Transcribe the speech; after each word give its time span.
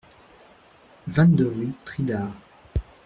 vingt-deux 1.05 1.45
rue 1.47 1.73
Tridard 1.85 2.33